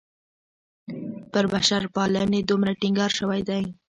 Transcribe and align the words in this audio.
پر 1.31 1.45
بشرپالنې 1.53 2.39
دومره 2.49 2.71
ټینګار 2.81 3.11
شوی 3.19 3.41
دی. 3.49 3.63